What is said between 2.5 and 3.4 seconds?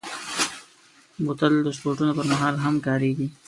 هم کارېږي.